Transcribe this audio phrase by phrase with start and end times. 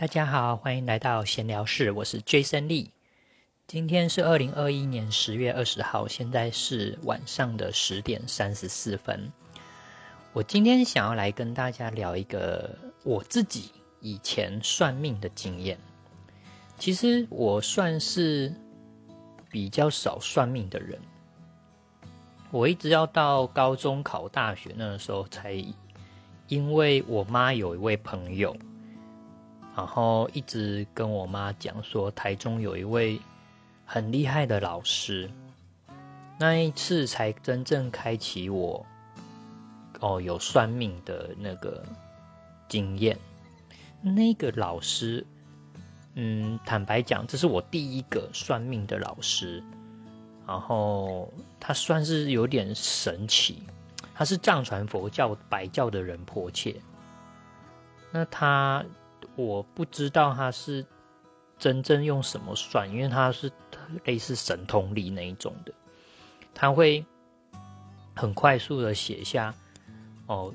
[0.00, 2.90] 大家好，欢迎来到闲聊室，我是 Jason Lee。
[3.66, 9.32] 今天是二零二一年十月二十号，现在是晚上的十点三十四分。
[10.32, 15.76] 我今天想要来跟大家聊一个我自己以前算命的经验。
[16.78, 18.54] 其实我算是
[19.50, 20.96] 比较少算命的人，
[22.52, 25.60] 我一直要到高中考大学那个时候才。
[26.46, 28.56] 因为我妈有一位朋友，
[29.78, 33.20] 然后一直跟我妈讲说，台中有一位
[33.86, 35.30] 很厉害的老师，
[36.36, 38.84] 那一次才真正开启我
[40.00, 41.80] 哦有算命的那个
[42.68, 43.16] 经验。
[44.02, 45.24] 那个老师，
[46.14, 49.62] 嗯，坦白讲，这是我第一个算命的老师，
[50.44, 53.62] 然后他算是有点神奇。
[54.12, 56.74] 他是藏传佛教白教的人迫切，
[58.10, 58.84] 那他
[59.38, 60.84] 我不知道他是
[61.58, 63.50] 真正用什么算，因为他是
[64.04, 65.72] 类似神通力那一种的，
[66.52, 67.04] 他会
[68.16, 69.54] 很快速的写下
[70.26, 70.52] 哦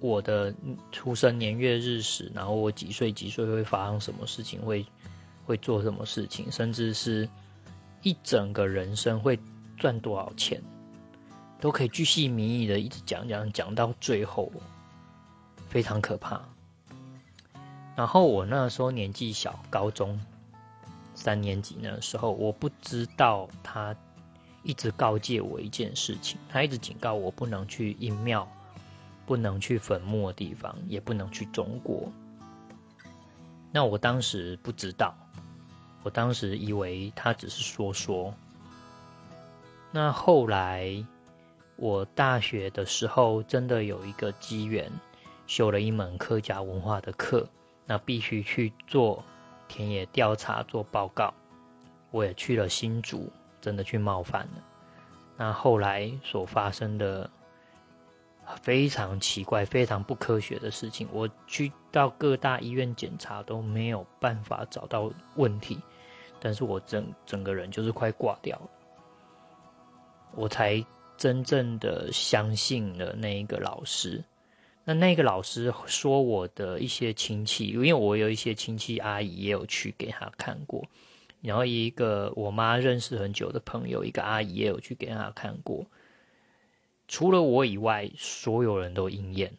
[0.00, 0.52] 我的
[0.90, 4.84] 出生年月日时，然后我几岁几岁会发生什么事情，会
[5.44, 7.28] 会做什么事情，甚至是
[8.00, 9.38] 一整个人生会
[9.76, 10.60] 赚多少钱。
[11.60, 14.50] 都可以巨细靡遗的一直讲讲讲到最后，
[15.68, 16.42] 非常可怕。
[17.94, 20.20] 然后我那时候年纪小，高中
[21.14, 23.94] 三年级那时候，我不知道他
[24.62, 28.46] 一直告诫我一件事情，他一直警告我不能去阴庙，
[29.26, 32.10] 不能去坟墓的地方，也不能去中国。
[33.70, 35.14] 那我当时不知道，
[36.02, 38.34] 我当时以为他只是说说。
[39.90, 41.04] 那后来。
[41.76, 44.88] 我大学的时候，真的有一个机缘，
[45.48, 47.48] 修了一门客家文化的课，
[47.86, 49.22] 那必须去做
[49.68, 51.32] 田野调查、做报告。
[52.10, 53.30] 我也去了新竹，
[53.60, 54.62] 真的去冒犯了。
[55.36, 57.30] 那后来所发生的
[58.62, 65.78] 非常奇怪、非常不科学的事情，我去到各大医院检查都没有办法找到问题，
[66.38, 68.70] 但是我整整个人就是快挂掉了，
[70.34, 70.84] 我才。
[71.18, 74.20] 真正的相信了那一个老师，
[74.84, 80.84] 那那个老师说我的一些亲戚，因为我有一些亲戚阿姨也有去给他看过，
[81.40, 85.86] 然后一个我妈认识很久的朋友，一个阿姨也有去给他看过。
[87.06, 89.52] 除了我以外，所有人都应验，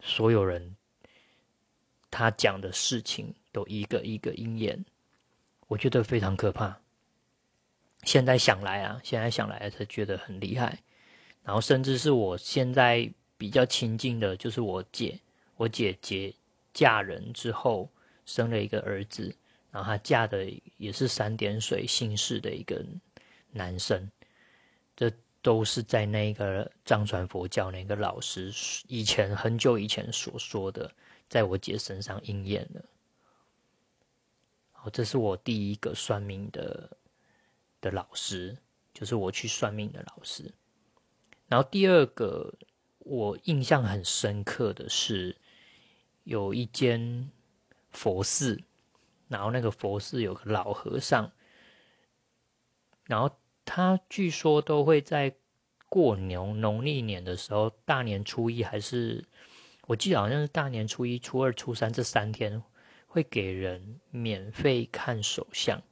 [0.00, 0.76] 所有人
[2.10, 4.84] 他讲的事情都一个一个应验，
[5.68, 6.80] 我觉得非常可怕。
[8.02, 10.78] 现在想来啊，现在想来才觉得很厉害。
[11.44, 15.18] 然后甚至是我现在比较亲近的，就是我姐。
[15.56, 16.34] 我姐姐
[16.74, 17.88] 嫁人之后
[18.26, 19.34] 生了一个儿子，
[19.70, 20.46] 然后她嫁的
[20.76, 22.84] 也是三点水姓氏的一个
[23.50, 24.10] 男生。
[24.94, 28.52] 这都是在那个藏传佛教那个老师
[28.86, 30.92] 以前很久以前所说的，
[31.26, 32.84] 在我姐身上应验了。
[34.72, 36.90] 好，这是我第一个算命的。
[37.82, 38.54] 的老师
[38.92, 40.52] 就是我去算命的老师，
[41.48, 42.52] 然后第二个
[43.00, 45.36] 我印象很深刻的是
[46.24, 47.30] 有一间
[47.90, 48.62] 佛寺，
[49.28, 51.32] 然后那个佛寺有个老和尚，
[53.06, 53.30] 然后
[53.64, 55.34] 他据说都会在
[55.88, 59.24] 过年农历年的时候，大年初一还是
[59.86, 62.62] 我记得好像是大年初一、初二、初三这三天
[63.08, 65.82] 会给人免费看手相。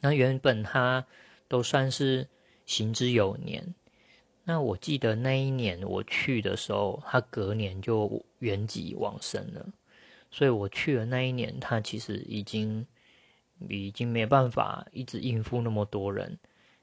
[0.00, 1.06] 那原本他
[1.46, 2.26] 都算是
[2.66, 3.74] 行之有年，
[4.50, 9.64] 那我记得那一年我去的时候，他隔年就圆寂往生了，
[10.28, 12.84] 所以我去了那一年，他其实已经
[13.68, 16.36] 已经没办法一直应付那么多人，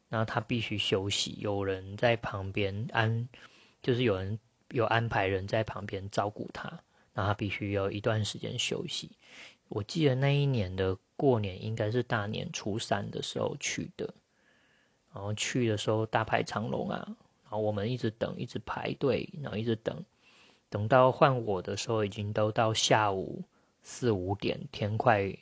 [0.07, 3.27] 然后他必须休息，有人在旁边安，
[3.83, 4.39] 就是有人
[4.69, 6.71] 有安排人在旁边照顾他，
[7.15, 9.11] 那他必须要一段时间休息。
[9.67, 14.13] 我记得那一年的过年应该是大年初三的时候去的，
[15.13, 17.17] 然后去的时候大排长龙啊，
[17.49, 20.03] 然后我们一直等，一直排队，然后一直等，
[20.69, 23.41] 等到换我的时候，已经都到下午
[23.83, 25.33] 四五点，天快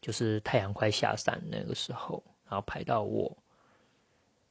[0.00, 3.36] 就是太阳快下山那个时候，然后排到我。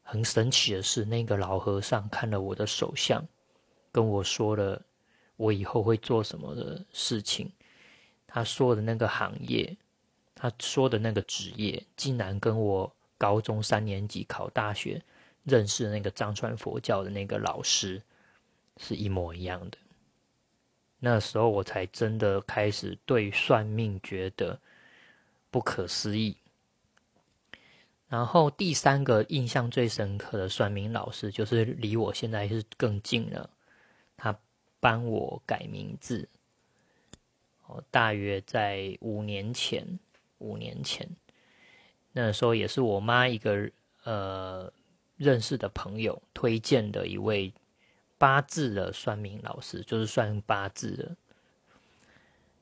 [0.02, 3.26] 很神奇的是，那个老和尚看了我的手相，
[3.92, 4.82] 跟我说了
[5.36, 7.52] 我以后会做什么的事情。
[8.28, 9.78] 他说的那个行业，
[10.34, 15.02] 他说的那个职业，竟然跟我高中三年级考大学
[15.44, 18.02] 认识那个藏传佛教的那个老师
[18.78, 19.78] 是一模一样的。
[21.00, 24.60] 那时候我才真的开始对算命觉得
[25.50, 26.38] 不可思议。
[28.08, 33.50] 然后第三个印象最深刻的算命老师，就是离我现在是更近了。
[34.18, 34.38] 他
[34.80, 36.28] 帮我改名字，
[37.66, 39.98] 哦，大约在五年前，
[40.40, 41.10] 五年前，
[42.12, 43.72] 那时候也是我妈一个
[44.04, 44.72] 呃
[45.22, 47.54] 认识的朋友推荐的一位。
[48.18, 51.16] 八字的算命老师就是算八字的，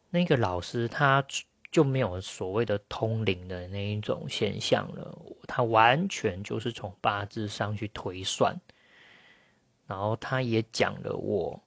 [0.10, 1.22] 那个老师他
[1.70, 5.18] 就没有所谓的通灵的那一种现象了，
[5.48, 8.56] 他完全就是从八字上去推算，
[9.86, 11.62] 然后他也讲了我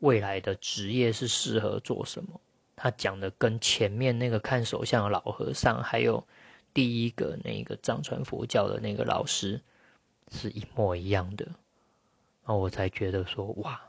[0.00, 2.38] 未来的职业是适合做什么，
[2.76, 6.22] 他讲的跟前面那个看手相的老和尚，还有
[6.74, 9.58] 第一个那个藏传佛教的那个老师
[10.32, 11.44] 是一模一样的。
[11.44, 13.80] 然后我才觉得说，哇，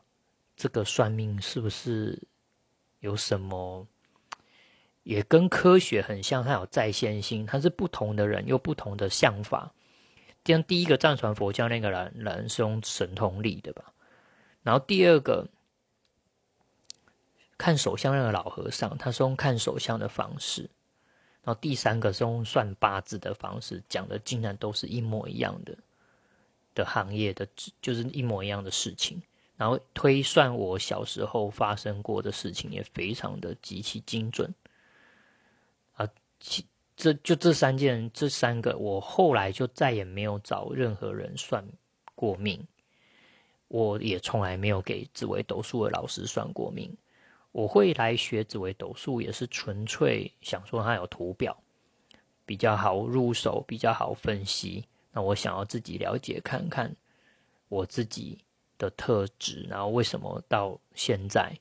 [0.56, 2.22] 这个算命是不是
[3.00, 3.88] 有什么，
[5.02, 9.74] 也跟科学很像，它有在线性，它是不同的人有不同的想法。
[10.46, 13.94] 像第一个藏传佛教那个人人是用神通力的吧，
[14.62, 15.48] 然后第二个
[17.58, 20.70] 看手相那个老和尚，他是用看手相的方式，
[21.44, 25.78] 然后第三个是用算八字的方式，讲的竟然都是一模一样的。
[26.74, 27.48] 的行业的，
[27.82, 29.22] 就是一模一样的事情，
[29.56, 34.54] 然后推算我小时候发生过的事情，也非常的极其精准。
[35.94, 36.08] 啊，
[36.40, 36.66] 其
[36.96, 41.66] 这就这三件，这三个，我后来就再也没有找任何人算
[42.16, 42.66] 过命，
[43.68, 46.96] 我也从来没有给紫微斗数的老师算过命。
[47.52, 51.56] 我会来学紫微斗数，也是纯粹想说它有图表
[52.46, 54.86] 比较好入手，比较好分析。
[55.16, 56.96] 那我想要自己了解看看
[57.70, 58.40] 我自己
[58.80, 61.56] 的特质，然后为什么到现在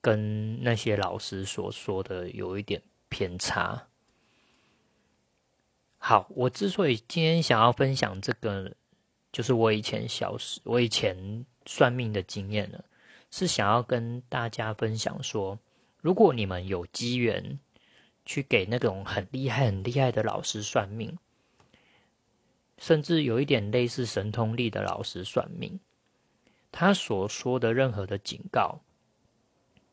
[0.00, 3.88] 跟那些老师所说的有一点偏差。
[5.96, 8.74] 好，我之所以今天想要分享这个，
[9.32, 12.84] 就是我以前小时我以前算命的经验呢，
[13.30, 15.58] 是想要跟大家分享说，
[15.98, 17.58] 如果你们有机缘
[18.26, 21.16] 去给那种很厉害、很厉害的老师算命。
[22.82, 25.78] 甚至有一点类似神通力的老师算命，
[26.72, 28.80] 他所说的任何的警告，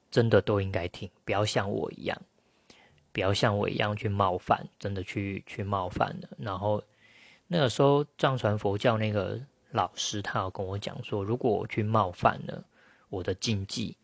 [0.09, 2.19] 真的都应该听，不要像我一样，
[3.11, 6.27] 不要像我一样去冒犯，真的去去冒犯的。
[6.39, 6.83] 然后
[7.45, 9.39] 那个时候藏传佛教那个
[9.69, 12.65] 老师，他有跟我讲说，如果我去冒犯了
[13.09, 13.95] 我的禁忌，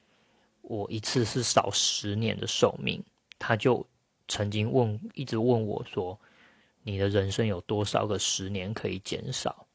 [0.61, 3.03] 我一次是少十年的寿命。
[3.39, 3.83] 他就
[4.27, 6.19] 曾经问，一直问我说。
[6.87, 9.65] 你的人生有多少个十年可以减少？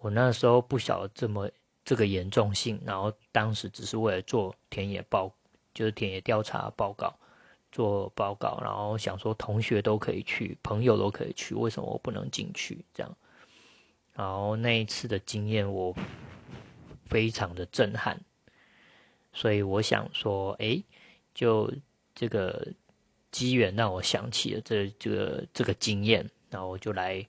[0.00, 1.50] 我那时候不晓得这么
[1.84, 5.30] 这个严重性，然后当时只是为了做田野报，
[5.74, 7.14] 就是田野调查报告，
[7.70, 12.82] 做报告，然后想说同学都可以去，朋友都可以去，为什么我不能进去？
[12.94, 13.16] 这样，
[14.14, 15.94] 然后那一次的经验我
[17.04, 18.18] 非常的震撼，
[19.34, 20.82] 所以我想说，哎，
[21.34, 21.70] 就
[22.14, 22.66] 这个。
[23.30, 27.26] 机缘让我想起了这这个这个经验，然后我就来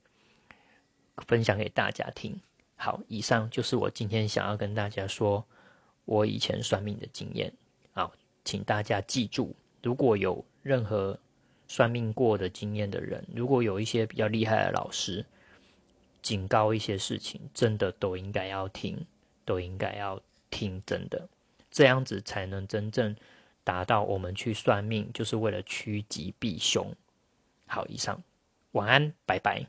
[1.26, 2.38] 分享给大家听。
[2.76, 5.44] 好，以上就是我今天想要跟大家说
[6.04, 7.52] 我以前算命的经验。
[7.92, 8.12] 好，
[8.44, 11.18] 请大家记住，如果有任何
[11.68, 15.24] 算命过的经验的人，如果有一些比较厉害的老师
[16.20, 19.06] 警告一些事情，真的都应该要听，
[19.44, 21.28] 都应该要听，真的，
[21.70, 23.14] 这样子才能真正。
[23.64, 26.94] 达到我们去算命，就是为了趋吉避凶。
[27.66, 28.22] 好，以上，
[28.72, 29.66] 晚安，拜拜。